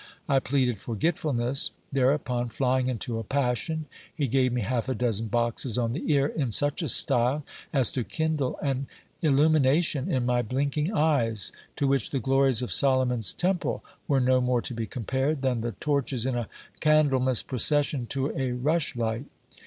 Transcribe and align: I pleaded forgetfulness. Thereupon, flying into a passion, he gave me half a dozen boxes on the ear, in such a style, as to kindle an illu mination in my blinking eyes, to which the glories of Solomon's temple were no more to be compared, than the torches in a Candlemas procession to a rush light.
I 0.27 0.39
pleaded 0.39 0.79
forgetfulness. 0.79 1.69
Thereupon, 1.91 2.49
flying 2.49 2.87
into 2.87 3.19
a 3.19 3.23
passion, 3.23 3.85
he 4.11 4.27
gave 4.27 4.51
me 4.51 4.61
half 4.61 4.89
a 4.89 4.95
dozen 4.95 5.27
boxes 5.27 5.77
on 5.77 5.93
the 5.93 6.11
ear, 6.11 6.25
in 6.25 6.49
such 6.49 6.81
a 6.81 6.87
style, 6.87 7.45
as 7.71 7.91
to 7.91 8.03
kindle 8.03 8.57
an 8.63 8.87
illu 9.21 9.47
mination 9.47 10.09
in 10.09 10.25
my 10.25 10.41
blinking 10.41 10.91
eyes, 10.91 11.51
to 11.75 11.85
which 11.87 12.09
the 12.09 12.17
glories 12.19 12.63
of 12.63 12.73
Solomon's 12.73 13.31
temple 13.31 13.83
were 14.07 14.19
no 14.19 14.41
more 14.41 14.63
to 14.63 14.73
be 14.73 14.87
compared, 14.87 15.43
than 15.43 15.61
the 15.61 15.73
torches 15.73 16.25
in 16.25 16.33
a 16.33 16.49
Candlemas 16.79 17.43
procession 17.43 18.07
to 18.07 18.35
a 18.35 18.53
rush 18.53 18.95
light. 18.95 19.25